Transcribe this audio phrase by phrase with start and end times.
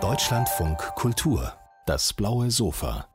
[0.00, 1.52] Deutschlandfunk Kultur,
[1.86, 3.06] das blaue Sofa.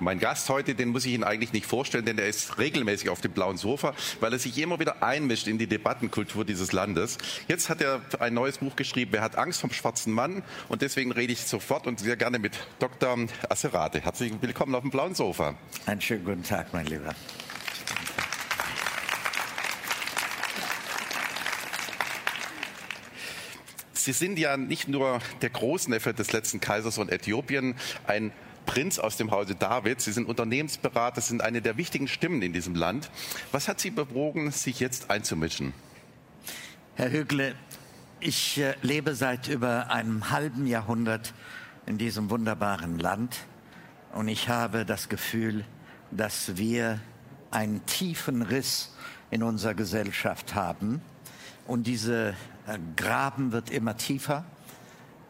[0.00, 3.20] Mein Gast heute, den muss ich Ihnen eigentlich nicht vorstellen, denn er ist regelmäßig auf
[3.20, 7.16] dem blauen Sofa, weil er sich immer wieder einmischt in die Debattenkultur dieses Landes.
[7.46, 10.42] Jetzt hat er ein neues Buch geschrieben, Wer hat Angst vom schwarzen Mann?
[10.68, 13.16] Und deswegen rede ich sofort und sehr gerne mit Dr.
[13.48, 14.00] Asserate.
[14.00, 15.54] Herzlich willkommen auf dem blauen Sofa.
[15.86, 17.14] Einen schönen guten Tag, mein Lieber.
[24.10, 27.76] Sie sind ja nicht nur der Großneffe des letzten Kaisers von Äthiopien,
[28.08, 28.32] ein
[28.66, 30.00] Prinz aus dem Hause David.
[30.00, 33.08] Sie sind Unternehmensberater, sind eine der wichtigen Stimmen in diesem Land.
[33.52, 35.74] Was hat Sie bewogen, sich jetzt einzumischen?
[36.96, 37.54] Herr Hügle,
[38.18, 41.32] ich äh, lebe seit über einem halben Jahrhundert
[41.86, 43.36] in diesem wunderbaren Land
[44.12, 45.64] und ich habe das Gefühl,
[46.10, 46.98] dass wir
[47.52, 48.92] einen tiefen Riss
[49.30, 51.00] in unserer Gesellschaft haben
[51.68, 52.34] und diese
[52.96, 54.44] Graben wird immer tiefer.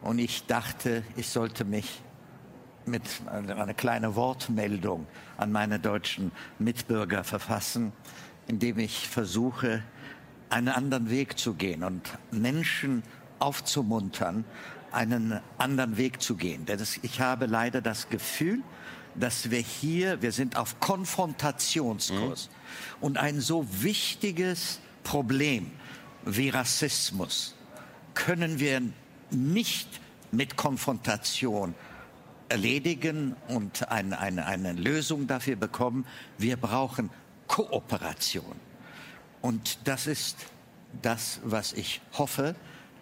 [0.01, 2.01] Und ich dachte, ich sollte mich
[2.85, 5.05] mit einer kleinen Wortmeldung
[5.37, 7.93] an meine deutschen Mitbürger verfassen,
[8.47, 9.83] indem ich versuche,
[10.49, 13.03] einen anderen Weg zu gehen und Menschen
[13.39, 14.43] aufzumuntern,
[14.91, 16.65] einen anderen Weg zu gehen.
[16.65, 18.61] Denn ich habe leider das Gefühl,
[19.15, 22.49] dass wir hier, wir sind auf Konfrontationskurs.
[22.49, 23.03] Mhm.
[23.03, 25.71] Und ein so wichtiges Problem
[26.25, 27.55] wie Rassismus
[28.13, 28.81] können wir
[29.29, 29.87] nicht
[30.31, 31.75] mit Konfrontation
[32.49, 36.05] erledigen und eine, eine, eine Lösung dafür bekommen.
[36.37, 37.09] Wir brauchen
[37.47, 38.55] Kooperation.
[39.41, 40.37] Und das ist
[41.01, 42.55] das, was ich hoffe,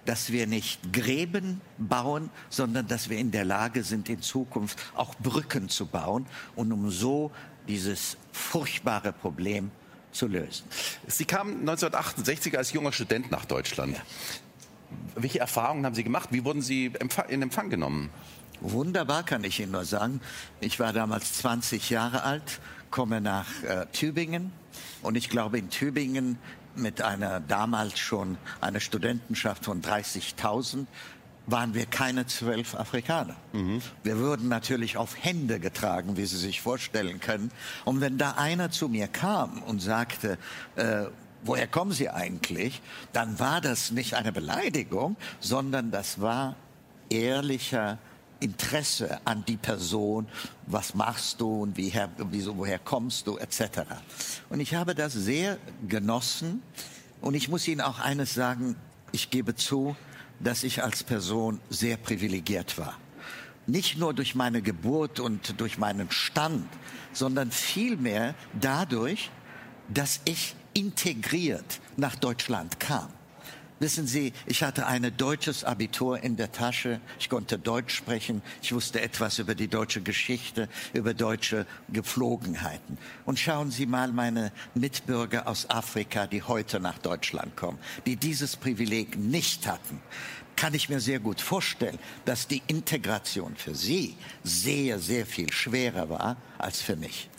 [0.06, 5.16] dass wir nicht Gräben bauen, sondern dass wir in der Lage sind, in Zukunft auch
[5.16, 7.32] Brücken zu bauen und um so
[7.68, 9.72] dieses furchtbare Problem
[10.12, 10.66] zu lösen.
[11.08, 13.96] Sie kamen 1968 als junger Student nach Deutschland.
[13.96, 14.04] Ja.
[15.16, 16.30] Welche Erfahrungen haben Sie gemacht?
[16.32, 16.92] Wie wurden Sie
[17.28, 18.10] in Empfang genommen?
[18.62, 20.20] Wunderbar, kann ich Ihnen nur sagen.
[20.60, 24.52] Ich war damals 20 Jahre alt, komme nach äh, Tübingen
[25.02, 26.38] und ich glaube in Tübingen
[26.76, 30.88] mit einer damals schon einer Studentenschaft von 30.000
[31.48, 33.36] waren wir keine zwölf Afrikaner.
[33.54, 33.82] Mhm.
[34.04, 37.52] Wir wurden natürlich auf Hände getragen, wie Sie sich vorstellen können.
[37.86, 40.38] Und wenn da einer zu mir kam und sagte,
[40.76, 41.06] äh,
[41.44, 42.82] woher kommen Sie eigentlich,
[43.14, 46.56] dann war das nicht eine Beleidigung, sondern das war
[47.10, 47.98] ehrlicher
[48.40, 50.28] Interesse an die Person,
[50.66, 53.82] was machst du und wie her, wieso, woher kommst du, etc.
[54.50, 55.58] Und ich habe das sehr
[55.88, 56.62] genossen
[57.22, 58.76] und ich muss Ihnen auch eines sagen,
[59.12, 59.96] ich gebe zu,
[60.40, 62.98] dass ich als Person sehr privilegiert war.
[63.68, 66.68] Nicht nur durch meine Geburt und durch meinen Stand,
[67.14, 69.30] sondern vielmehr dadurch,
[69.90, 73.10] dass ich integriert nach Deutschland kam.
[73.80, 77.00] Wissen Sie, ich hatte ein deutsches Abitur in der Tasche.
[77.18, 78.42] Ich konnte Deutsch sprechen.
[78.62, 82.98] Ich wusste etwas über die deutsche Geschichte, über deutsche Gepflogenheiten.
[83.26, 88.58] Und schauen Sie mal meine Mitbürger aus Afrika, die heute nach Deutschland kommen, die dieses
[88.58, 90.02] Privileg nicht hatten
[90.56, 96.10] kann ich mir sehr gut vorstellen, dass die Integration für sie sehr, sehr viel schwerer
[96.10, 97.30] war als für mich.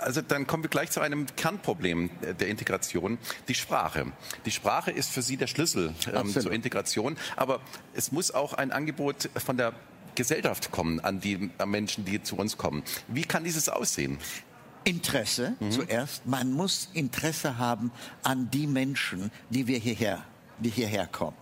[0.00, 3.18] Also dann kommen wir gleich zu einem Kernproblem der Integration,
[3.48, 4.12] die Sprache.
[4.44, 7.60] Die Sprache ist für Sie der Schlüssel ähm, zur Integration, aber
[7.94, 9.74] es muss auch ein Angebot von der
[10.14, 12.82] Gesellschaft kommen an die an Menschen, die zu uns kommen.
[13.08, 14.18] Wie kann dieses aussehen?
[14.84, 15.70] Interesse mhm.
[15.70, 16.26] zuerst.
[16.26, 20.24] Man muss Interesse haben an die Menschen, die wir hierher,
[20.58, 21.36] die hierher kommen.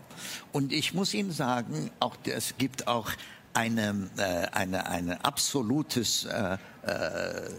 [0.52, 3.10] Und ich muss Ihnen sagen, auch es gibt auch
[3.54, 7.50] eine, äh, eine, eine absolutes äh, äh,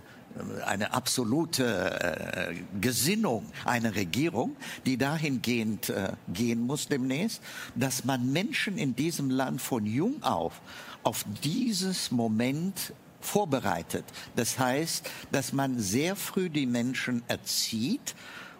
[0.65, 4.55] eine absolute äh, Gesinnung einer Regierung,
[4.85, 7.41] die dahingehend äh, gehen muss demnächst,
[7.75, 10.61] dass man Menschen in diesem Land von jung auf
[11.01, 14.03] auf dieses Moment vorbereitet.
[14.35, 18.15] Das heißt, dass man sehr früh die Menschen erzieht,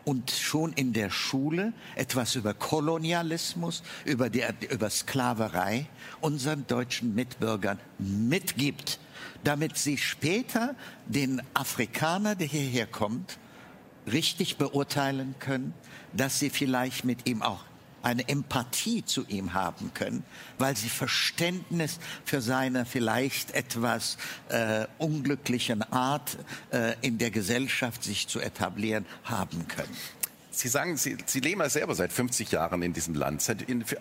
[0.06, 5.86] und schon in der Schule etwas über Kolonialismus, über, die, über Sklaverei
[6.20, 9.00] unseren deutschen Mitbürgern mitgibt
[9.44, 10.76] damit sie später
[11.06, 13.38] den Afrikaner, der hierher kommt,
[14.12, 15.74] richtig beurteilen können,
[16.14, 17.64] dass sie vielleicht mit ihm auch
[18.02, 20.24] eine Empathie zu ihm haben können,
[20.58, 24.18] weil sie Verständnis für seine vielleicht etwas
[24.50, 26.38] äh, unglücklichen Art
[26.72, 29.96] äh, in der Gesellschaft sich zu etablieren haben können.
[30.60, 33.50] Sie sagen, Sie, Sie leben ja selber seit 50 Jahren in diesem Land.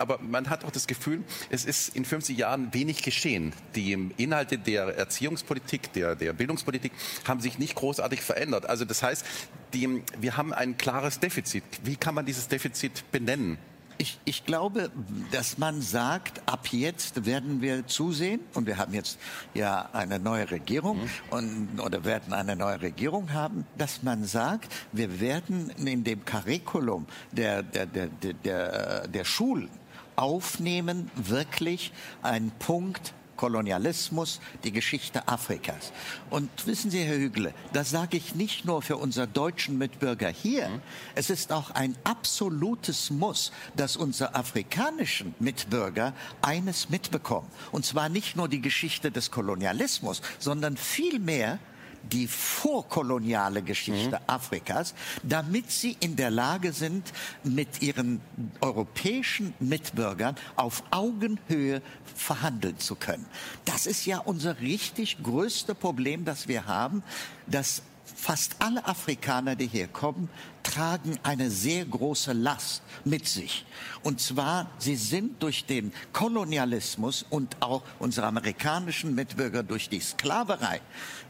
[0.01, 3.53] Aber man hat auch das Gefühl, es ist in 50 Jahren wenig geschehen.
[3.77, 6.91] Die Inhalte der Erziehungspolitik, der, der Bildungspolitik
[7.29, 8.69] haben sich nicht großartig verändert.
[8.69, 9.25] Also das heißt,
[9.73, 11.63] die, wir haben ein klares Defizit.
[11.85, 13.57] Wie kann man dieses Defizit benennen?
[14.01, 14.91] Ich, ich glaube,
[15.33, 19.19] dass man sagt, ab jetzt werden wir zusehen, und wir haben jetzt
[19.55, 21.11] ja eine neue Regierung mhm.
[21.31, 27.07] und, oder werden eine neue Regierung haben, dass man sagt, wir werden in dem Curriculum
[27.33, 28.09] der, der, der,
[28.45, 29.69] der, der Schulen
[30.15, 31.93] aufnehmen, wirklich
[32.23, 35.93] einen Punkt Kolonialismus, die Geschichte Afrikas.
[36.29, 40.69] Und wissen Sie, Herr Hügle, das sage ich nicht nur für unsere deutschen Mitbürger hier.
[40.69, 40.83] Mhm.
[41.15, 46.13] Es ist auch ein absolutes Muss, dass unsere afrikanischen Mitbürger
[46.43, 47.49] eines mitbekommen.
[47.73, 51.59] Und zwar nicht nur die Geschichte des Kolonialismus, sondern vielmehr
[52.03, 54.25] die vorkoloniale Geschichte mhm.
[54.27, 57.13] Afrikas, damit sie in der Lage sind,
[57.45, 58.21] mit ihren
[58.61, 61.83] europäischen Mitbürgern auf Augenhöhe
[62.15, 63.27] verhandeln zu können.
[63.65, 67.03] Das ist ja unser richtig größte Problem, das wir haben,
[67.47, 67.83] dass
[68.19, 70.29] fast alle Afrikaner, die hier kommen,
[70.63, 73.65] tragen eine sehr große Last mit sich.
[74.03, 80.81] Und zwar, sie sind durch den Kolonialismus und auch unsere amerikanischen Mitbürger durch die Sklaverei,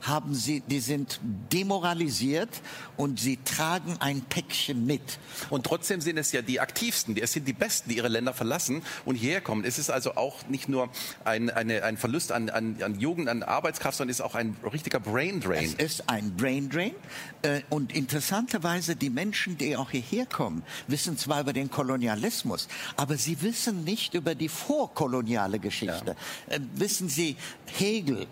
[0.03, 1.21] haben sie, die sind
[1.53, 2.49] demoralisiert
[2.97, 5.19] und sie tragen ein Päckchen mit.
[5.51, 8.83] Und trotzdem sind es ja die Aktivsten, es sind die Besten, die ihre Länder verlassen
[9.05, 9.65] und hierher kommen.
[9.65, 10.89] Es ist also auch nicht nur
[11.25, 14.57] ein, eine, ein Verlust an, an, an Jugend, an Arbeitskraft, sondern es ist auch ein
[14.73, 15.65] richtiger Brain Drain.
[15.65, 16.95] Es ist ein Brain Drain
[17.43, 23.17] äh, und interessanterweise die Menschen, die auch hierher kommen, wissen zwar über den Kolonialismus, aber
[23.17, 26.17] sie wissen nicht über die vorkoloniale Geschichte.
[26.49, 26.57] Ja.
[26.57, 27.37] Äh, wissen Sie,
[27.67, 28.27] Hegel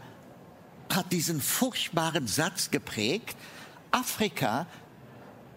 [0.95, 3.37] hat diesen furchtbaren Satz geprägt,
[3.91, 4.67] Afrika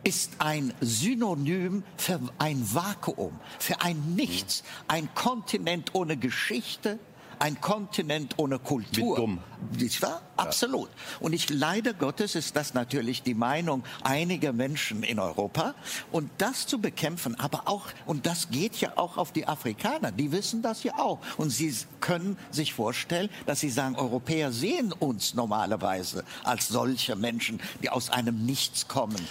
[0.03, 6.99] ist ein Synonym für ein Vakuum, für ein Nichts, ein Kontinent ohne Geschichte,
[7.39, 9.15] ein Kontinent ohne Kultur.
[9.15, 9.39] Wie dumm.
[9.77, 10.21] Nicht wahr?
[10.37, 10.89] Absolut.
[11.19, 15.75] Und ich leider Gottes ist das natürlich die Meinung einiger Menschen in Europa.
[16.11, 20.31] Und das zu bekämpfen, aber auch, und das geht ja auch auf die Afrikaner, die
[20.31, 21.19] wissen das ja auch.
[21.37, 27.59] Und sie können sich vorstellen, dass sie sagen, Europäer sehen uns normalerweise als solche Menschen,
[27.81, 29.27] die aus einem Nichts kommen.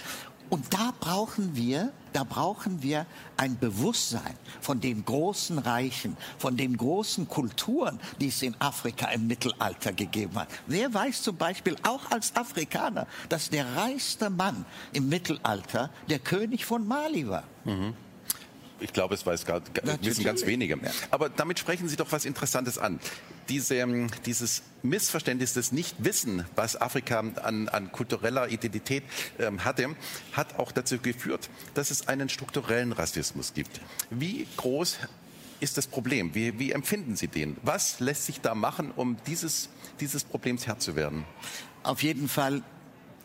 [0.49, 3.05] Und da brauchen wir, da brauchen wir
[3.37, 9.27] ein Bewusstsein von den großen Reichen, von den großen Kulturen, die es in Afrika im
[9.27, 10.49] Mittelalter gegeben hat.
[10.67, 16.65] Wer weiß zum Beispiel auch als Afrikaner, dass der reichste Mann im Mittelalter der König
[16.65, 17.43] von Mali war?
[17.65, 17.93] Mhm
[18.79, 19.61] ich glaube, es weiß gar,
[20.01, 20.77] wissen ganz wenige.
[21.11, 22.99] Aber damit sprechen Sie doch was Interessantes an.
[23.49, 29.03] Diese, ähm, dieses Missverständnis des Nichtwissen, was Afrika an, an kultureller Identität
[29.39, 29.95] ähm, hatte,
[30.33, 33.81] hat auch dazu geführt, dass es einen strukturellen Rassismus gibt.
[34.09, 34.97] Wie groß
[35.59, 36.35] ist das Problem?
[36.35, 37.57] Wie, wie empfinden Sie den?
[37.63, 41.25] Was lässt sich da machen, um dieses, dieses Problems Herr zu werden?
[41.83, 42.63] Auf jeden Fall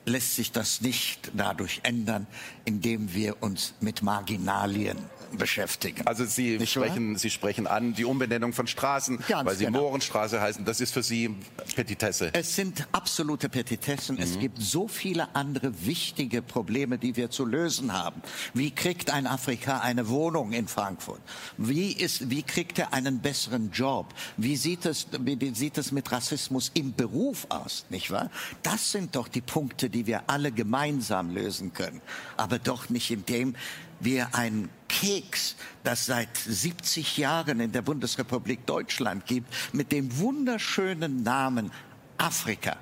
[0.06, 2.27] lässt sich das nicht dadurch ändern,
[2.65, 4.99] indem wir uns mit Marginalien
[5.37, 6.06] beschäftigen.
[6.06, 9.83] Also Sie sprechen, Sie sprechen an die Umbenennung von Straßen, Ganz weil sie genau.
[9.83, 10.65] Mohrenstraße heißen.
[10.65, 11.35] Das ist für Sie
[11.75, 12.31] Petitesse.
[12.33, 14.17] Es sind absolute Petitessen.
[14.17, 14.23] Mhm.
[14.23, 18.23] Es gibt so viele andere wichtige Probleme, die wir zu lösen haben.
[18.53, 21.21] Wie kriegt ein Afrikaner eine Wohnung in Frankfurt?
[21.57, 24.15] Wie ist, wie kriegt er einen besseren Job?
[24.37, 27.87] Wie sieht es, wie sieht es mit Rassismus im Beruf aus?
[27.91, 28.31] Nicht wahr?
[28.62, 32.02] Das sind doch die Punkte, die wir alle gemeinsam lösen können.
[32.37, 33.55] Aber doch nicht indem
[34.00, 41.23] wir einen Keks, das seit 70 Jahren in der Bundesrepublik Deutschland gibt, mit dem wunderschönen
[41.23, 41.71] Namen
[42.19, 42.76] Afrika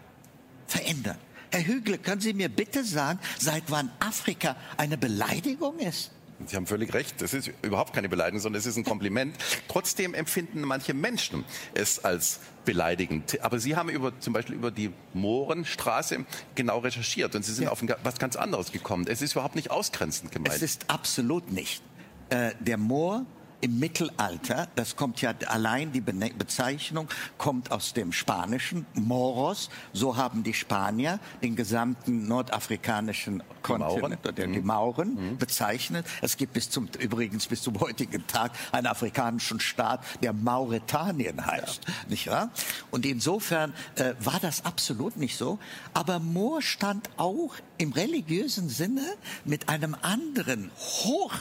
[0.67, 1.19] verändern.
[1.51, 6.11] Herr Hügel, können Sie mir bitte sagen, seit wann Afrika eine Beleidigung ist?
[6.47, 7.21] Sie haben völlig recht.
[7.21, 9.37] Das ist überhaupt keine Beleidigung, sondern es ist ein Kompliment.
[9.69, 11.45] Trotzdem empfinden manche Menschen
[11.75, 13.39] es als beleidigend.
[13.43, 17.71] Aber Sie haben über, zum Beispiel über die Mohrenstraße genau recherchiert und Sie sind ja.
[17.71, 19.07] auf was ganz anderes gekommen.
[19.09, 20.55] Es ist überhaupt nicht ausgrenzend gemeint.
[20.55, 21.83] Es ist absolut nicht.
[22.31, 23.27] Äh, der Moor
[23.63, 30.43] im Mittelalter, das kommt ja allein, die Bezeichnung kommt aus dem Spanischen, Moros, so haben
[30.43, 35.39] die Spanier den gesamten nordafrikanischen Kontinent, oder die Mauren mhm.
[35.39, 36.05] bezeichnet.
[36.21, 41.85] Es gibt bis zum, übrigens bis zum heutigen Tag einen afrikanischen Staat, der Mauretanien heißt,
[41.87, 41.95] ja.
[42.09, 42.51] nicht wahr?
[42.91, 45.61] Und insofern äh, war das absolut nicht so.
[45.95, 49.05] Aber Moor stand auch im religiösen Sinne
[49.45, 50.73] mit einem anderen,
[51.05, 51.33] hoch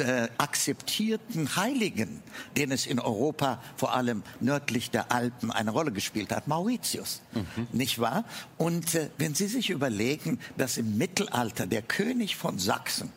[0.00, 2.22] äh, akzeptierten Heiligen,
[2.56, 7.66] den es in Europa vor allem nördlich der Alpen eine Rolle gespielt hat, Mauritius, mhm.
[7.72, 8.24] nicht wahr?
[8.56, 13.12] Und äh, wenn Sie sich überlegen, dass im Mittelalter der König von Sachsen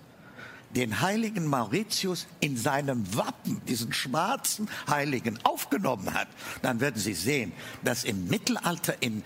[0.75, 6.27] den heiligen Mauritius in seinem Wappen, diesen schwarzen Heiligen, aufgenommen hat,
[6.61, 7.51] dann werden Sie sehen,
[7.83, 9.23] dass im Mittelalter in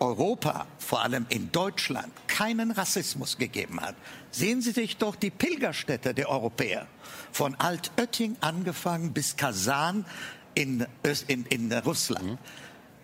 [0.00, 3.94] Europa, vor allem in Deutschland, keinen Rassismus gegeben hat.
[4.30, 6.86] Sehen Sie sich doch die Pilgerstätte der Europäer.
[7.32, 10.06] Von Altötting angefangen bis Kasan
[10.54, 10.86] in,
[11.28, 12.24] in, in Russland.
[12.24, 12.38] Mhm.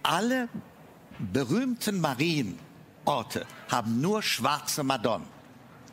[0.03, 0.49] Alle
[1.19, 5.27] berühmten Marienorte haben nur schwarze Madonnen.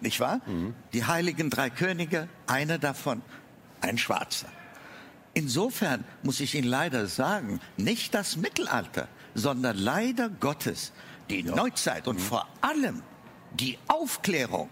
[0.01, 0.41] Nicht wahr?
[0.45, 0.74] Mhm.
[0.93, 3.22] Die heiligen drei Könige, einer davon
[3.81, 4.48] ein Schwarzer.
[5.33, 10.92] Insofern muss ich Ihnen leider sagen, nicht das Mittelalter, sondern leider Gottes,
[11.30, 11.56] die ja.
[11.56, 12.22] Neuzeit und mhm.
[12.22, 13.02] vor allem
[13.54, 14.70] die Aufklärung,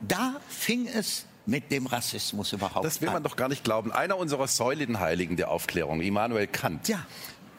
[0.00, 2.82] da fing es mit dem Rassismus überhaupt an.
[2.82, 3.22] Das will man an.
[3.24, 3.92] doch gar nicht glauben.
[3.92, 7.04] Einer unserer Säulenheiligen der Aufklärung, Immanuel Kant, ja.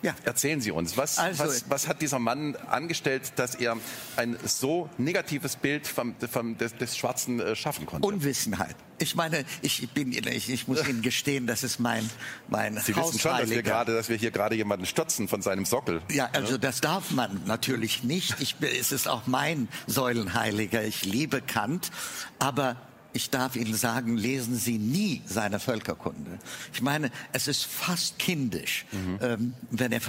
[0.03, 0.13] Ja.
[0.25, 3.77] Erzählen Sie uns, was, also, was, was, hat dieser Mann angestellt, dass er
[4.17, 8.05] ein so negatives Bild vom, vom, des, des, Schwarzen äh, schaffen konnte?
[8.05, 8.75] Unwissenheit.
[8.99, 12.07] Ich meine, ich, bin, ich, ich muss Ihnen gestehen, das ist mein,
[12.49, 15.65] mein Sie wissen schon, dass wir, gerade, dass wir hier gerade jemanden stürzen von seinem
[15.65, 16.01] Sockel.
[16.11, 18.35] Ja, also das darf man natürlich nicht.
[18.41, 20.83] Ich, es ist auch mein Säulenheiliger.
[20.83, 21.91] Ich liebe Kant.
[22.39, 22.75] Aber
[23.13, 26.39] ich darf Ihnen sagen, lesen Sie nie seine Völkerkunde.
[26.73, 29.19] Ich meine, es ist fast kindisch, mhm.
[29.21, 30.01] ähm, wenn er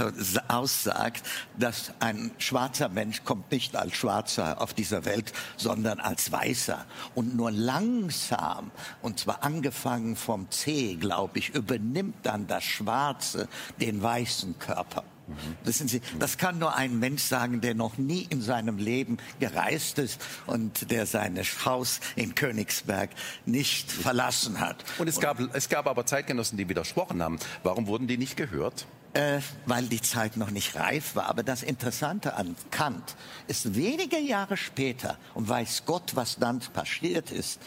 [0.49, 1.25] aussagt,
[1.59, 6.85] dass ein schwarzer Mensch kommt nicht als Schwarzer auf dieser Welt, sondern als Weißer.
[7.15, 8.71] Und nur langsam,
[9.03, 13.49] und zwar angefangen vom C, glaube ich, übernimmt dann das Schwarze
[13.81, 15.05] den weißen Körper.
[15.27, 15.35] Mhm.
[15.65, 19.99] Wissen Sie, das kann nur ein Mensch sagen, der noch nie in seinem Leben gereist
[19.99, 23.11] ist und der sein Haus in Königsberg
[23.47, 24.85] nicht verlassen hat.
[24.99, 27.39] Und es gab, es gab aber Zeitgenossen, die widersprochen haben.
[27.63, 28.87] Warum wurden die nicht gehört?
[29.15, 31.27] Äh, weil die Zeit noch nicht reif war.
[31.27, 33.15] Aber das Interessante an Kant
[33.47, 37.61] ist wenige Jahre später, und weiß Gott, was dann passiert ist,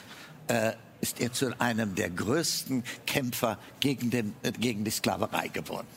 [0.48, 5.88] äh, ist er zu einem der größten Kämpfer gegen, den, äh, gegen die Sklaverei geworden.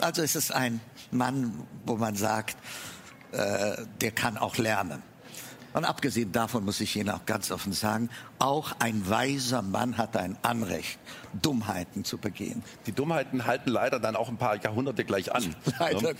[0.00, 2.56] Also es ist ein Mann, wo man sagt,
[3.32, 5.02] äh, der kann auch lernen.
[5.74, 8.08] Und abgesehen davon muss ich Ihnen auch ganz offen sagen,
[8.38, 11.00] auch ein weiser Mann hat ein Anrecht,
[11.42, 12.62] Dummheiten zu begehen.
[12.86, 15.42] Die Dummheiten halten leider dann auch ein paar Jahrhunderte gleich an.
[15.80, 16.12] leider.
[16.12, 16.14] Ne?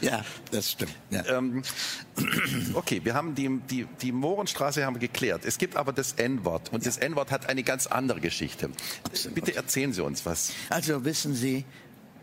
[0.00, 0.92] Ja, das stimmt.
[1.10, 1.24] Ja.
[1.26, 1.62] Ähm,
[2.74, 5.44] okay, wir haben die, die, die Mohrenstraße haben wir geklärt.
[5.44, 6.86] Es gibt aber das N-Wort und ja.
[6.86, 8.70] das N-Wort hat eine ganz andere Geschichte.
[9.04, 9.36] Absolut.
[9.36, 10.52] Bitte erzählen Sie uns was.
[10.68, 11.64] Also wissen Sie,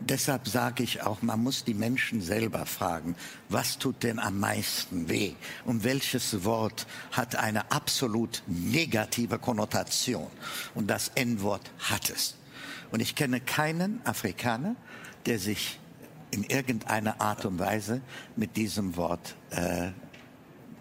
[0.08, 3.14] Deshalb sage ich auch, man muss die Menschen selber fragen,
[3.48, 5.34] was tut denn am meisten weh?
[5.64, 10.26] Und welches Wort hat eine absolut negative Konnotation?
[10.74, 12.36] Und das N-Wort hat es.
[12.90, 14.76] Und ich kenne keinen Afrikaner,
[15.26, 15.78] der sich
[16.32, 18.00] in irgendeiner Art und Weise
[18.36, 19.90] mit diesem Wort äh,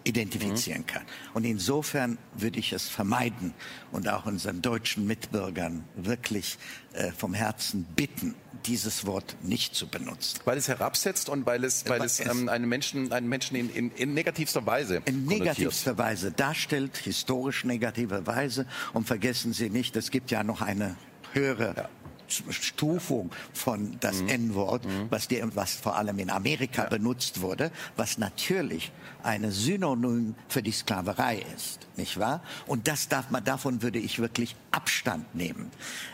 [0.04, 0.88] identifizieren mhm.
[0.88, 1.04] kann.
[1.34, 3.54] Und insofern würde ich es vermeiden
[3.92, 6.58] und auch unseren deutschen Mitbürgern wirklich
[6.94, 10.40] äh, vom Herzen bitten, dieses Wort nicht zu benutzen.
[10.46, 13.92] Weil es herabsetzt und weil es, weil es, ähm, einen Menschen, einen Menschen in, in,
[13.92, 18.66] in negativster Weise In negativster Weise darstellt, historisch negative Weise.
[18.94, 20.96] Und vergessen Sie nicht, es gibt ja noch eine
[21.34, 21.90] höhere ja.
[22.32, 24.30] Stufung von das mhm.
[24.30, 25.08] N-Wort, mhm.
[25.10, 26.90] was, was vor allem in Amerika ja.
[26.90, 28.92] benutzt wurde, was natürlich
[29.24, 32.42] eine Synonym für die Sklaverei ist, nicht wahr?
[32.68, 35.72] Und das darf man, davon würde ich wirklich Abstand nehmen.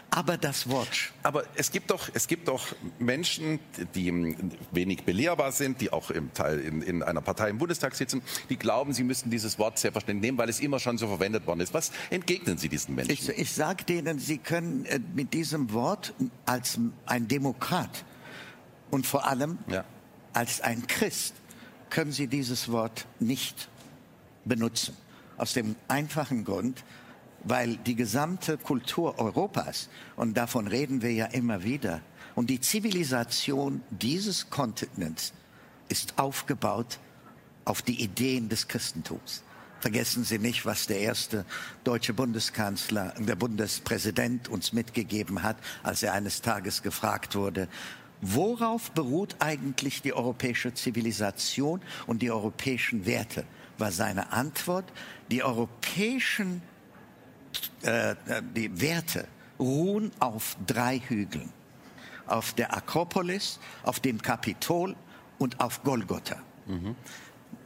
[0.10, 1.12] Aber das Wort.
[1.24, 3.60] Aber es gibt doch, es gibt doch Menschen,
[3.94, 4.36] die
[4.72, 8.58] wenig belehrbar sind, die auch im Teil in, in einer Partei im Bundestag sitzen, die
[8.58, 11.74] glauben, sie müssten dieses Wort selbstverständlich nehmen, weil es immer schon so verwendet worden ist.
[11.74, 13.12] Was entgegnen Sie diesen Menschen?
[13.12, 16.14] Ich, ich sage denen, sie können äh, mit diesem Wort
[16.46, 18.06] als ein Demokrat
[18.90, 19.84] und vor allem ja.
[20.34, 21.36] als ein Christ
[21.90, 23.70] können Sie dieses Wort nicht
[24.46, 24.96] benutzen.
[25.38, 26.84] Aus dem einfachen Grund,
[27.44, 32.02] weil die gesamte Kultur Europas, und davon reden wir ja immer wieder,
[32.36, 35.34] und die Zivilisation dieses Kontinents
[35.90, 37.00] ist aufgebaut
[37.66, 39.44] auf die Ideen des Christentums.
[39.80, 41.46] Vergessen Sie nicht, was der erste
[41.84, 47.68] deutsche Bundeskanzler, der Bundespräsident uns mitgegeben hat, als er eines Tages gefragt wurde,
[48.22, 53.46] worauf beruht eigentlich die europäische Zivilisation und die europäischen Werte?
[53.78, 54.86] War seine Antwort,
[55.30, 56.64] die europäischen
[57.82, 58.16] äh,
[58.56, 59.28] die Werte
[59.60, 61.52] ruhen auf drei Hügeln.
[62.26, 64.96] Auf der Akropolis, auf dem Kapitol
[65.38, 66.38] und auf Golgotha.
[66.66, 66.96] Mhm.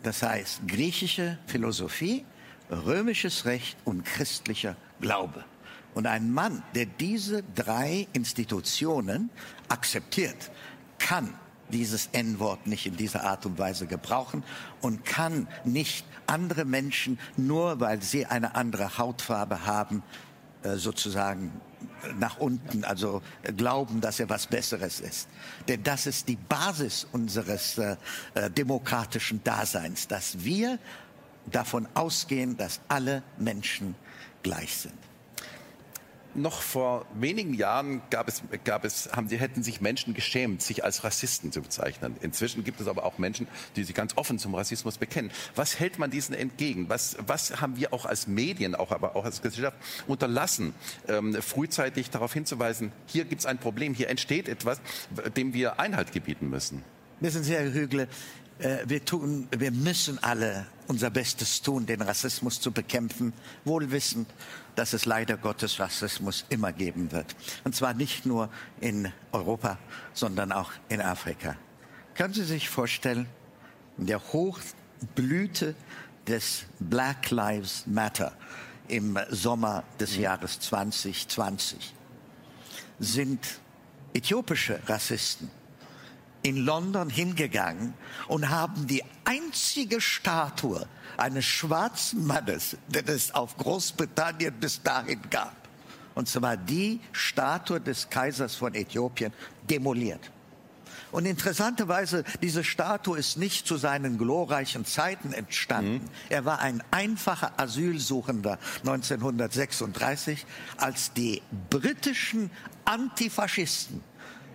[0.04, 2.26] Das heißt griechische Philosophie,
[2.70, 5.44] römisches Recht und christlicher Glaube.
[5.94, 9.30] Und ein Mann, der diese drei Institutionen
[9.68, 10.52] akzeptiert,
[11.00, 11.34] kann
[11.70, 14.44] dieses N-Wort nicht in dieser Art und Weise gebrauchen
[14.82, 20.04] und kann nicht andere Menschen, nur weil sie eine andere Hautfarbe haben,
[20.64, 21.52] äh, sozusagen
[22.20, 23.22] nach unten, also
[23.58, 25.28] glauben, dass er was Besseres ist.
[25.68, 27.96] Denn das ist die Basis unseres äh,
[28.34, 30.80] äh, demokratischen Daseins, dass wir
[31.52, 33.96] davon ausgehen, dass alle Menschen
[34.44, 35.11] gleich sind
[36.36, 40.84] noch vor wenigen Jahren gab es, gab es, haben die, hätten sich Menschen geschämt, sich
[40.84, 42.16] als Rassisten zu bezeichnen.
[42.22, 45.32] Inzwischen gibt es aber auch Menschen, die sich ganz offen zum Rassismus bekennen.
[45.56, 46.90] Was hält man diesen entgegen?
[46.90, 50.74] Was, was haben wir auch als Medien, auch, aber auch als Gesellschaft unterlassen,
[51.08, 54.82] ähm, frühzeitig darauf hinzuweisen, hier gibt es ein Problem, hier entsteht etwas,
[55.36, 56.84] dem wir Einhalt gebieten müssen?
[57.20, 58.08] Wissen Sie, Herr Hügle,
[58.86, 64.30] wir, tun, wir müssen alle unser Bestes tun, den Rassismus zu bekämpfen, wohl wissend,
[64.76, 67.36] dass es leider Gottes Rassismus immer geben wird.
[67.64, 68.50] Und zwar nicht nur
[68.80, 69.78] in Europa,
[70.14, 71.56] sondern auch in Afrika.
[72.14, 73.28] Können Sie sich vorstellen,
[73.98, 75.76] in der Hochblüte
[76.28, 78.34] des Black Lives Matter
[78.88, 81.94] im Sommer des Jahres 2020
[83.00, 83.40] sind
[84.14, 85.50] äthiopische Rassisten
[86.44, 87.94] in London hingegangen
[88.28, 95.56] und haben die einzige Statue eines schwarzen Mannes, den es auf Großbritannien bis dahin gab,
[96.16, 99.34] und zwar die Statue des Kaisers von Äthiopien,
[99.70, 100.32] demoliert.
[101.12, 105.96] Und interessanterweise, diese Statue ist nicht zu seinen glorreichen Zeiten entstanden.
[105.96, 106.10] Mhm.
[106.30, 110.46] Er war ein einfacher Asylsuchender 1936,
[110.78, 112.50] als die britischen
[112.86, 114.02] Antifaschisten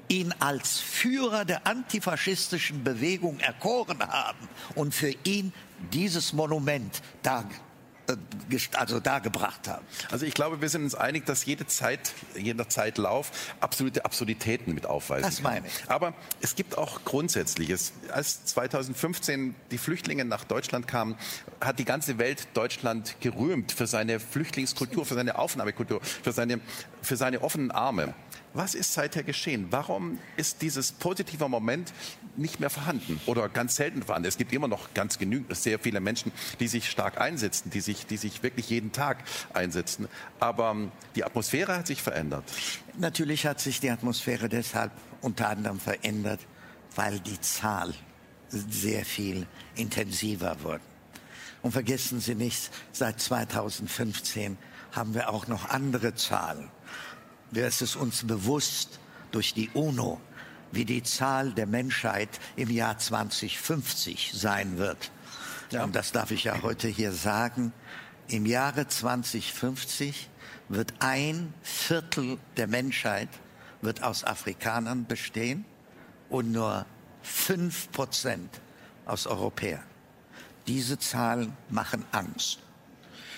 [0.09, 5.53] ihn als Führer der antifaschistischen Bewegung erkoren haben und für ihn
[5.93, 7.45] dieses Monument da
[8.09, 8.17] äh,
[8.75, 9.85] also dargebracht haben.
[10.11, 14.87] Also ich glaube, wir sind uns einig, dass jede Zeit, jeder Zeitlauf absolute Absurditäten mit
[14.87, 15.91] aufweisen Das meine ich.
[15.91, 17.93] Aber es gibt auch Grundsätzliches.
[18.13, 21.17] Als 2015 die Flüchtlinge nach Deutschland kamen,
[21.61, 26.61] hat die ganze Welt Deutschland gerühmt für seine Flüchtlingskultur, für seine Aufnahmekultur, für seine,
[27.03, 28.15] für seine offenen Arme.
[28.57, 29.67] Was ist seither geschehen?
[29.69, 31.93] Warum ist dieses positive Moment
[32.37, 34.27] nicht mehr vorhanden oder ganz selten vorhanden?
[34.27, 38.07] Es gibt immer noch ganz genügend, sehr viele Menschen, die sich stark einsetzen, die sich,
[38.07, 40.09] die sich wirklich jeden Tag einsetzen.
[40.41, 42.45] Aber ähm, die Atmosphäre hat sich verändert.
[42.97, 46.41] Natürlich hat sich die Atmosphäre deshalb unter anderem verändert,
[46.95, 47.93] weil die Zahl
[48.49, 50.81] sehr viel intensiver wurde.
[51.61, 54.57] Und vergessen Sie nicht, seit 2015
[54.93, 56.71] haben wir auch noch andere Zahlen
[57.53, 58.99] es ist uns bewusst
[59.31, 60.21] durch die UNO,
[60.73, 65.11] wie die Zahl der Menschheit im Jahr 2050 sein wird.
[65.71, 65.85] Ja.
[65.85, 67.73] Und das darf ich ja heute hier sagen.
[68.29, 70.29] Im Jahre 2050
[70.69, 73.29] wird ein Viertel der Menschheit
[73.83, 75.65] wird aus Afrikanern bestehen
[76.29, 76.87] und nur
[77.23, 78.61] fünf Prozent
[79.05, 79.85] aus Europäern.
[80.67, 82.59] Diese Zahlen machen Angst.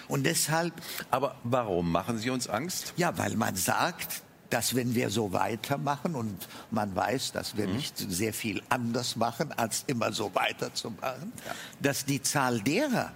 [0.08, 0.72] Und deshalb.
[1.10, 2.94] Aber warum machen Sie uns Angst?
[2.96, 7.76] Ja, weil man sagt, dass wenn wir so weitermachen und man weiß, dass wir mhm.
[7.76, 11.54] nicht sehr viel anders machen, als immer so weiterzumachen, ja.
[11.80, 13.12] dass die Zahl derer,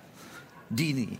[0.68, 1.18] die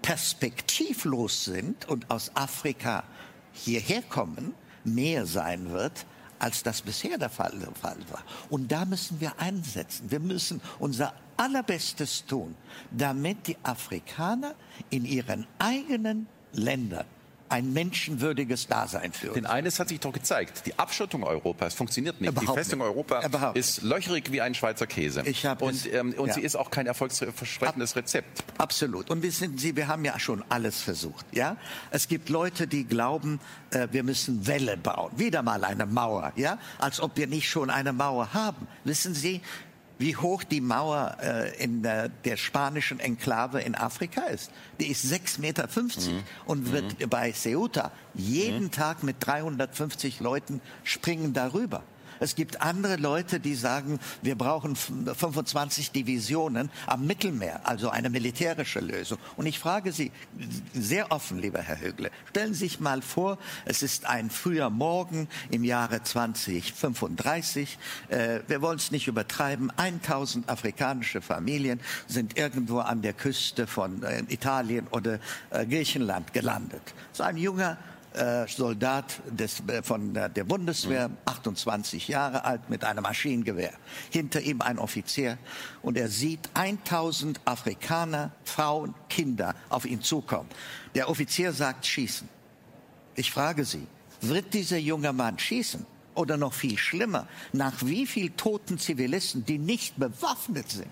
[0.00, 3.04] perspektivlos sind und aus Afrika
[3.52, 6.06] hierher kommen, mehr sein wird,
[6.38, 8.24] als das bisher der Fall, der Fall war.
[8.50, 10.10] Und da müssen wir einsetzen.
[10.10, 12.54] Wir müssen unser Allerbestes tun,
[12.90, 14.54] damit die Afrikaner
[14.90, 17.06] in ihren eigenen Ländern
[17.52, 19.34] ein menschenwürdiges Dasein führen.
[19.34, 20.62] Denn eines hat sich doch gezeigt.
[20.64, 22.30] Die Abschottung Europas funktioniert nicht.
[22.30, 22.88] Überhaupt die Festung nicht.
[22.88, 23.58] Europa Überhaupt.
[23.58, 25.22] ist löcherig wie ein Schweizer Käse.
[25.26, 26.34] Ich und ähm, und ja.
[26.34, 28.42] sie ist auch kein erfolgsversprechendes Rezept.
[28.56, 29.10] Absolut.
[29.10, 31.26] Und wissen Sie, wir haben ja schon alles versucht.
[31.32, 31.58] Ja?
[31.90, 33.38] Es gibt Leute, die glauben,
[33.70, 35.12] äh, wir müssen Wälle bauen.
[35.18, 36.32] Wieder mal eine Mauer.
[36.36, 36.56] Ja?
[36.78, 38.66] Als ob wir nicht schon eine Mauer haben.
[38.84, 39.42] Wissen Sie,
[40.02, 44.50] wie hoch die Mauer äh, in der, der, spanischen Enklave in Afrika ist.
[44.80, 46.22] Die ist 6,50 Meter mhm.
[46.44, 47.08] und wird mhm.
[47.08, 48.70] bei Ceuta jeden mhm.
[48.72, 51.84] Tag mit 350 Leuten springen darüber.
[52.20, 58.80] Es gibt andere Leute, die sagen, wir brauchen 25 Divisionen am Mittelmeer, also eine militärische
[58.80, 59.18] Lösung.
[59.36, 60.12] Und ich frage Sie
[60.74, 65.28] sehr offen, lieber Herr Högle, stellen Sie sich mal vor, es ist ein früher Morgen
[65.50, 67.78] im Jahre 2035.
[68.08, 69.70] Äh, wir wollen es nicht übertreiben.
[69.76, 75.18] 1000 afrikanische Familien sind irgendwo an der Küste von äh, Italien oder
[75.50, 76.82] äh, Griechenland gelandet.
[77.12, 77.78] So ein junger
[78.14, 82.12] äh, Soldat des, äh, von der, Bundeswehr, 28 mhm.
[82.12, 83.72] Jahre alt, mit einem Maschinengewehr.
[84.10, 85.38] Hinter ihm ein Offizier
[85.82, 90.48] und er sieht 1000 Afrikaner, Frauen, Kinder auf ihn zukommen.
[90.94, 92.28] Der Offizier sagt schießen.
[93.14, 93.86] Ich frage Sie,
[94.20, 95.86] wird dieser junge Mann schießen?
[96.14, 100.90] Oder noch viel schlimmer, nach wie viel toten Zivilisten, die nicht bewaffnet sind,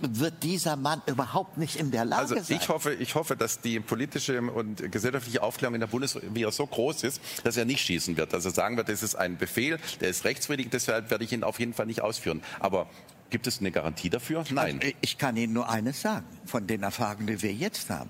[0.00, 2.58] wird dieser Mann überhaupt nicht in der Lage also sein.
[2.60, 7.04] Ich hoffe, ich hoffe, dass die politische und gesellschaftliche Aufklärung in der Bundeswehr so groß
[7.04, 8.32] ist, dass er nicht schießen wird.
[8.32, 11.44] Dass er sagen wird, das ist ein Befehl, der ist rechtswidrig, deshalb werde ich ihn
[11.44, 12.42] auf jeden Fall nicht ausführen.
[12.60, 12.88] Aber
[13.30, 14.44] Gibt es eine Garantie dafür?
[14.50, 14.78] Nein.
[14.80, 18.08] Also, ich kann Ihnen nur eines sagen, von den Erfahrungen, die wir jetzt haben.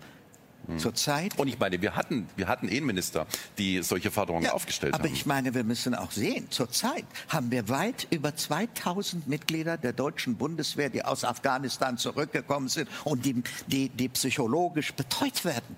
[0.66, 0.78] Hm.
[0.78, 1.38] Zurzeit.
[1.38, 3.26] Und ich meine, wir hatten, wir hatten Innenminister,
[3.58, 5.10] die solche Forderungen ja, aufgestellt aber haben.
[5.10, 9.92] Aber ich meine, wir müssen auch sehen, zurzeit haben wir weit über 2000 Mitglieder der
[9.92, 15.76] deutschen Bundeswehr, die aus Afghanistan zurückgekommen sind und die, die, die psychologisch betreut werden.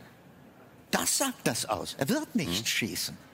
[0.90, 1.96] Das sagt das aus.
[1.98, 2.66] Er wird nicht hm.
[2.66, 3.25] schießen.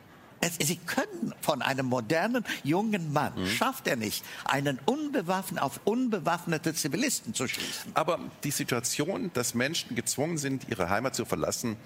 [0.60, 3.46] Sie können von einem modernen jungen Mann, mhm.
[3.46, 7.92] schafft er nicht, einen unbewaffen auf unbewaffnete Zivilisten zu schießen.
[7.94, 11.76] Aber die Situation, dass Menschen gezwungen sind, ihre Heimat zu verlassen,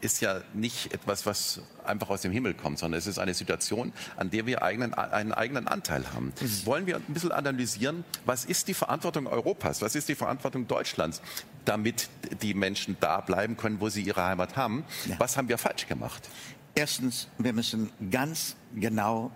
[0.00, 3.92] ist ja nicht etwas, was einfach aus dem Himmel kommt, sondern es ist eine Situation,
[4.16, 6.32] an der wir eigenen, einen eigenen Anteil haben.
[6.40, 6.66] Mhm.
[6.66, 11.20] Wollen wir ein bisschen analysieren, was ist die Verantwortung Europas, was ist die Verantwortung Deutschlands,
[11.64, 12.08] damit
[12.42, 14.84] die Menschen da bleiben können, wo sie ihre Heimat haben?
[15.06, 15.16] Ja.
[15.18, 16.28] Was haben wir falsch gemacht?
[16.74, 19.30] Erstens, wir müssen ganz genau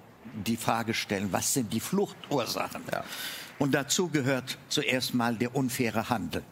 [0.47, 2.83] die Frage stellen, was sind die Fluchtursachen?
[2.91, 3.05] Ja.
[3.59, 6.43] Und dazu gehört zuerst mal der unfaire Handel.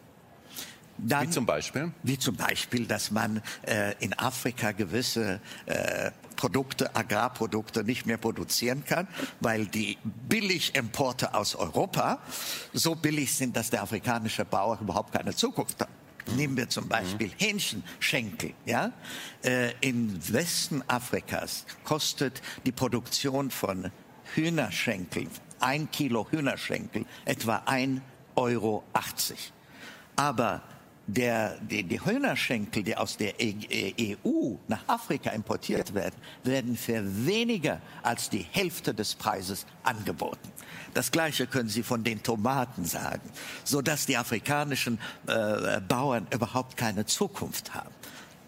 [0.97, 1.91] Dann, wie zum Beispiel?
[2.03, 8.83] Wie zum Beispiel, dass man äh, in Afrika gewisse äh, Produkte, Agrarprodukte nicht mehr produzieren
[8.85, 9.07] kann,
[9.39, 12.19] weil die Billigimporte aus Europa
[12.73, 15.89] so billig sind, dass der afrikanische Bauer überhaupt keine Zukunft hat.
[16.35, 17.33] Nehmen wir zum Beispiel mhm.
[17.37, 18.53] Hähnchenschenkel.
[18.65, 18.91] Ja?
[19.43, 23.91] Äh, Im Westen Afrikas kostet die Produktion von
[24.35, 25.27] Hühnerschenkel,
[25.59, 28.01] ein Kilo Hühnerschenkel, etwa 1,80
[28.35, 28.83] Euro.
[30.15, 30.61] Aber
[31.07, 37.03] der, die, die Hühnerschenkel, die aus der EU e nach Afrika importiert werden, werden für
[37.25, 40.49] weniger als die Hälfte des Preises angeboten.
[40.93, 43.29] Das Gleiche können Sie von den Tomaten sagen,
[43.63, 47.93] so dass die afrikanischen äh, Bauern überhaupt keine Zukunft haben.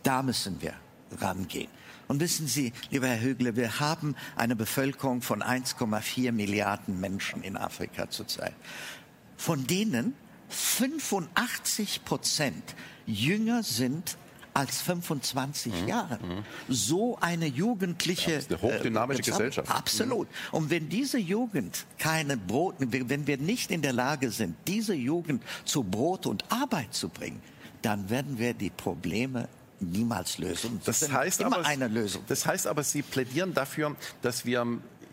[0.03, 0.73] Da müssen wir
[1.19, 1.69] rangehen.
[2.07, 7.57] Und wissen Sie, lieber Herr Högle, wir haben eine Bevölkerung von 1,4 Milliarden Menschen in
[7.57, 8.53] Afrika zurzeit.
[9.37, 10.13] Von denen
[10.49, 14.17] 85 Prozent jünger sind
[14.55, 15.87] als 25 mhm.
[15.87, 16.19] Jahre.
[16.23, 16.45] Mhm.
[16.69, 19.69] So eine jugendliche das ist eine hochdynamische äh, Gesellschaft.
[19.69, 20.27] Absolut.
[20.29, 20.57] Mhm.
[20.57, 25.43] Und wenn diese Jugend keine Brot, wenn wir nicht in der Lage sind, diese Jugend
[25.65, 27.41] zu Brot und Arbeit zu bringen,
[27.81, 30.79] dann werden wir die Probleme niemals lösen.
[30.85, 32.23] Das, das heißt aber, eine Lösung.
[32.27, 34.65] Das heißt aber, Sie plädieren dafür, dass wir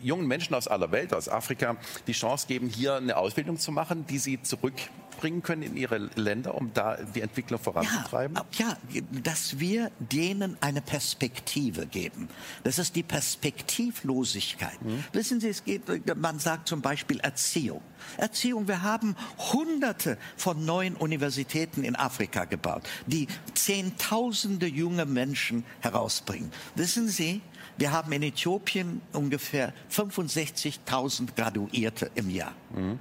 [0.03, 4.05] jungen Menschen aus aller Welt, aus Afrika, die Chance geben, hier eine Ausbildung zu machen,
[4.07, 8.37] die sie zurückbringen können in ihre Länder, um da die Entwicklung voranzutreiben?
[8.57, 12.27] Ja, ja, dass wir denen eine Perspektive geben.
[12.63, 14.81] Das ist die Perspektivlosigkeit.
[14.81, 15.03] Mhm.
[15.13, 15.83] Wissen Sie, es geht,
[16.17, 17.81] man sagt zum Beispiel Erziehung.
[18.17, 19.15] Erziehung, wir haben
[19.53, 26.51] hunderte von neuen Universitäten in Afrika gebaut, die Zehntausende junge Menschen herausbringen.
[26.75, 27.41] Wissen Sie,
[27.77, 32.53] wir haben in Äthiopien ungefähr 65.000 Graduierte im Jahr.
[32.73, 32.99] Mhm.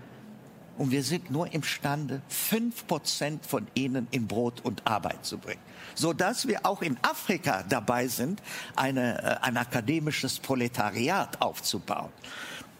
[0.78, 5.60] Und wir sind nur imstande, fünf Prozent von ihnen in Brot und Arbeit zu bringen.
[5.94, 8.42] Sodass wir auch in Afrika dabei sind,
[8.74, 12.10] eine, äh, ein akademisches Proletariat aufzubauen.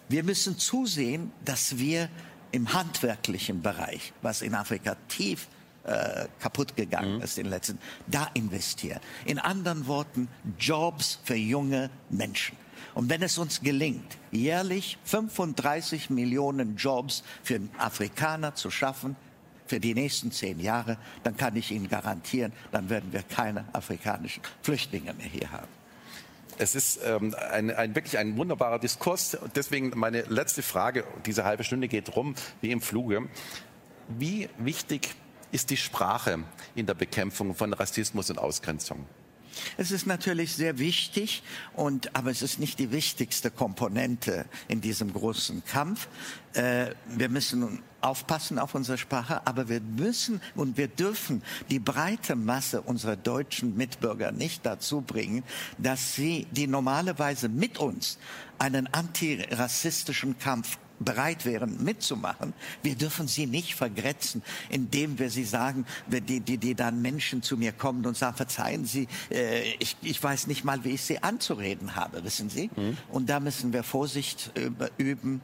[0.09, 2.09] Wir müssen zusehen, dass wir
[2.51, 5.49] im handwerklichen Bereich, was in Afrika tief
[5.85, 7.23] äh, kaputt gegangen mhm.
[7.23, 9.01] ist in den letzten, da investieren.
[9.25, 12.57] In anderen Worten, Jobs für junge Menschen.
[12.95, 19.17] Und wenn es uns gelingt, jährlich 35 Millionen Jobs für Afrikaner zu schaffen,
[19.67, 24.43] für die nächsten zehn Jahre, dann kann ich Ihnen garantieren, dann werden wir keine afrikanischen
[24.61, 25.69] Flüchtlinge mehr hier haben.
[26.59, 29.39] Es ist ähm, ein, ein, wirklich ein wunderbarer Diskurs.
[29.55, 33.29] Deswegen meine letzte Frage, diese halbe Stunde geht rum wie im Fluge.
[34.09, 35.15] Wie wichtig
[35.53, 36.43] ist die Sprache
[36.75, 39.07] in der Bekämpfung von Rassismus und Ausgrenzung?
[39.77, 41.43] Es ist natürlich sehr wichtig,
[41.75, 46.09] und, aber es ist nicht die wichtigste Komponente in diesem großen Kampf.
[46.55, 52.35] Äh, wir müssen aufpassen auf unsere Sprache, aber wir müssen und wir dürfen die breite
[52.35, 55.45] Masse unserer deutschen Mitbürger nicht dazu bringen,
[55.79, 58.19] dass sie, die normalerweise mit uns
[58.59, 62.53] einen antirassistischen Kampf bereit wären, mitzumachen.
[62.83, 67.57] Wir dürfen sie nicht vergrätzen, indem wir sie sagen, die, die, die dann Menschen zu
[67.57, 71.23] mir kommen und sagen, verzeihen Sie, äh, ich, ich weiß nicht mal, wie ich Sie
[71.23, 72.71] anzureden habe, wissen Sie?
[72.77, 72.97] Mhm.
[73.11, 74.53] Und da müssen wir Vorsicht
[74.99, 75.41] üben.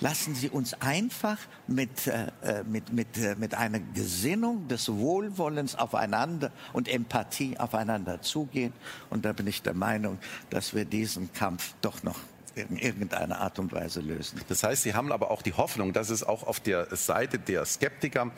[0.00, 5.76] Lassen Sie uns einfach mit, äh, äh, mit, mit, äh, mit einer Gesinnung des Wohlwollens
[5.76, 8.72] aufeinander und Empathie aufeinander zugehen.
[9.10, 10.18] Und da bin ich der Meinung,
[10.48, 12.18] dass wir diesen Kampf doch noch
[12.68, 14.40] in irgendeiner Art und Weise lösen.
[14.48, 17.64] Das heißt, Sie haben aber auch die Hoffnung, dass es auch auf der Seite der
[17.64, 18.30] Skeptiker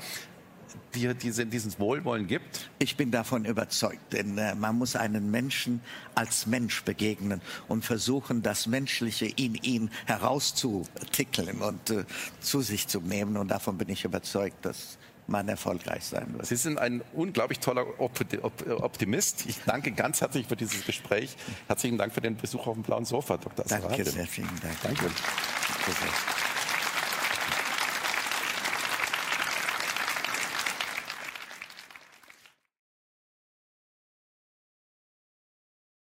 [0.94, 2.70] dir diese, dieses Wohlwollen gibt?
[2.78, 5.80] Ich bin davon überzeugt, denn äh, man muss einen Menschen
[6.14, 12.04] als Mensch begegnen und versuchen, das Menschliche in ihm herauszutickeln und äh,
[12.40, 13.36] zu sich zu nehmen.
[13.36, 16.46] Und davon bin ich überzeugt, dass man erfolgreich sein wird.
[16.46, 19.46] Sie sind ein unglaublich toller Optimist.
[19.46, 21.36] Ich danke ganz herzlich für dieses Gespräch.
[21.68, 23.64] Herzlichen Dank für den Besuch auf dem blauen Sofa, Dr.
[23.68, 24.76] Danke, sehr vielen Dank.
[24.82, 25.10] Danke.